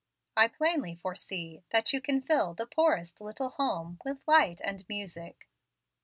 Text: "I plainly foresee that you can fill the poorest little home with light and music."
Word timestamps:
"I 0.35 0.47
plainly 0.47 0.95
foresee 0.95 1.61
that 1.69 1.93
you 1.93 2.01
can 2.01 2.21
fill 2.23 2.55
the 2.55 2.65
poorest 2.65 3.21
little 3.21 3.49
home 3.51 3.99
with 4.03 4.27
light 4.27 4.59
and 4.63 4.83
music." 4.89 5.47